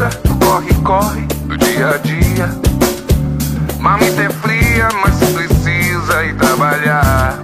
[0.00, 2.48] luta, do corre-corre, do dia a dia.
[3.78, 7.42] Mamita é fria, mas precisa ir trabalhar.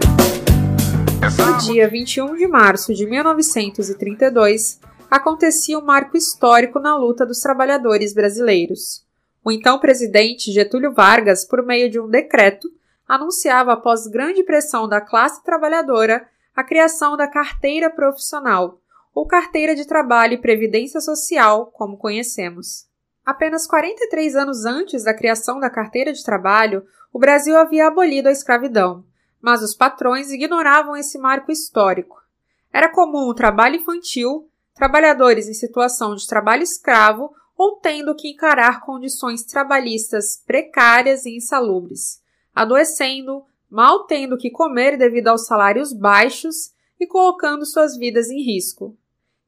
[1.38, 4.80] No dia 21 de março de 1932,
[5.10, 9.04] acontecia um marco histórico na luta dos trabalhadores brasileiros.
[9.44, 12.68] O então presidente Getúlio Vargas, por meio de um decreto,
[13.06, 18.80] anunciava, após grande pressão da classe trabalhadora, a criação da carteira profissional,
[19.16, 22.86] ou carteira de trabalho e previdência social, como conhecemos.
[23.24, 28.30] Apenas 43 anos antes da criação da carteira de trabalho, o Brasil havia abolido a
[28.30, 29.06] escravidão,
[29.40, 32.22] mas os patrões ignoravam esse marco histórico.
[32.70, 38.82] Era comum o trabalho infantil, trabalhadores em situação de trabalho escravo ou tendo que encarar
[38.82, 42.20] condições trabalhistas precárias e insalubres,
[42.54, 48.94] adoecendo, mal tendo que comer devido aos salários baixos e colocando suas vidas em risco.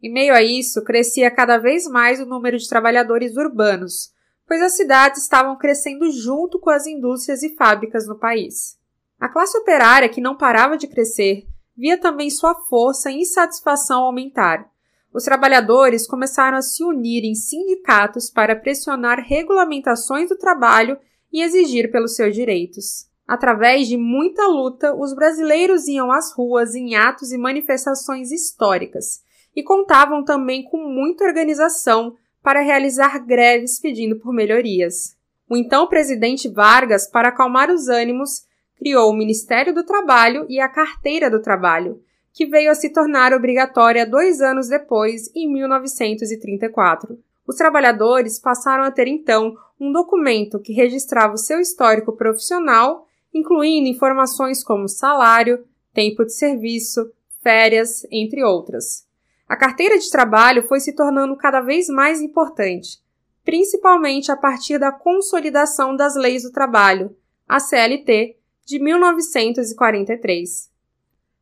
[0.00, 4.12] Em meio a isso, crescia cada vez mais o número de trabalhadores urbanos,
[4.46, 8.78] pois as cidades estavam crescendo junto com as indústrias e fábricas no país.
[9.18, 14.70] A classe operária, que não parava de crescer, via também sua força e insatisfação aumentar.
[15.12, 20.96] Os trabalhadores começaram a se unir em sindicatos para pressionar regulamentações do trabalho
[21.32, 23.08] e exigir pelos seus direitos.
[23.26, 29.26] Através de muita luta, os brasileiros iam às ruas em atos e manifestações históricas
[29.58, 35.16] e contavam também com muita organização para realizar greves pedindo por melhorias.
[35.50, 38.46] O então presidente Vargas, para acalmar os ânimos,
[38.78, 42.00] criou o Ministério do Trabalho e a Carteira do Trabalho,
[42.32, 47.18] que veio a se tornar obrigatória dois anos depois, em 1934.
[47.44, 53.88] Os trabalhadores passaram a ter então um documento que registrava o seu histórico profissional, incluindo
[53.88, 57.10] informações como salário, tempo de serviço,
[57.42, 59.07] férias, entre outras.
[59.48, 62.98] A carteira de trabalho foi se tornando cada vez mais importante,
[63.44, 67.16] principalmente a partir da consolidação das leis do trabalho,
[67.48, 70.70] a CLT, de 1943.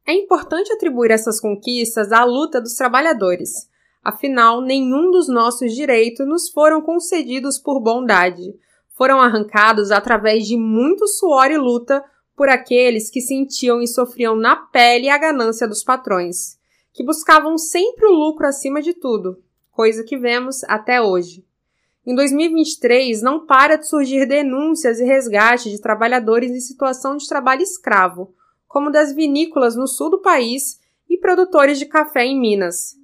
[0.07, 3.69] É importante atribuir essas conquistas à luta dos trabalhadores.
[4.05, 8.55] Afinal, nenhum dos nossos direitos nos foram concedidos por bondade.
[8.95, 12.05] Foram arrancados através de muito suor e luta
[12.37, 16.56] por aqueles que sentiam e sofriam na pele a ganância dos patrões,
[16.97, 19.39] que buscavam sempre o lucro acima de tudo,
[19.71, 21.45] coisa que vemos até hoje.
[22.07, 27.61] Em 2023, não para de surgir denúncias e resgate de trabalhadores em situação de trabalho
[27.61, 28.35] escravo,
[28.67, 32.97] como das vinícolas no sul do país e produtores de café em Minas.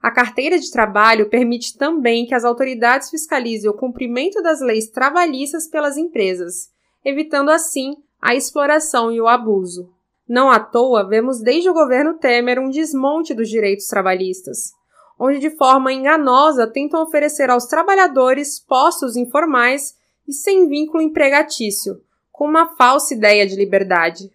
[0.00, 5.68] A carteira de trabalho permite também que as autoridades fiscalizem o cumprimento das leis trabalhistas
[5.68, 6.70] pelas empresas,
[7.04, 9.93] evitando assim a exploração e o abuso.
[10.28, 14.72] Não à toa, vemos desde o governo Temer um desmonte dos direitos trabalhistas
[15.18, 19.96] onde de forma enganosa tentam oferecer aos trabalhadores postos informais
[20.26, 22.00] e sem vínculo empregatício,
[22.32, 24.30] com uma falsa ideia de liberdade.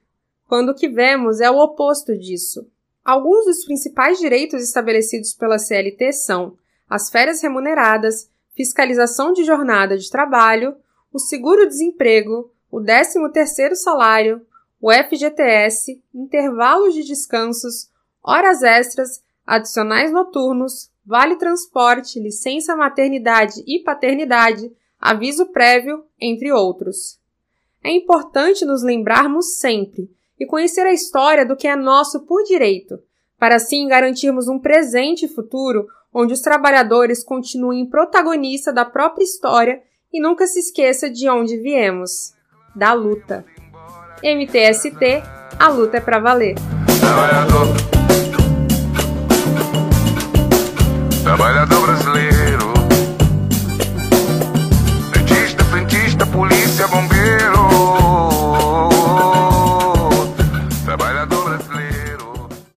[0.48, 2.68] Quando o que vemos é o oposto disso.
[3.04, 6.58] Alguns dos principais direitos estabelecidos pela CLT são
[6.90, 10.76] as férias remuneradas, fiscalização de jornada de trabalho,
[11.12, 14.46] o seguro-desemprego, o 13º salário,
[14.82, 17.90] o FGTS, intervalos de descansos,
[18.24, 27.20] horas extras adicionais noturnos, vale transporte, licença maternidade e paternidade, aviso prévio, entre outros.
[27.84, 30.10] É importante nos lembrarmos sempre
[30.40, 33.02] e conhecer a história do que é nosso por direito,
[33.38, 39.82] para assim garantirmos um presente e futuro onde os trabalhadores continuem protagonista da própria história
[40.12, 42.34] e nunca se esqueça de onde viemos,
[42.76, 43.46] da luta.
[44.24, 45.24] MTST,
[45.60, 46.56] a luta é para valer.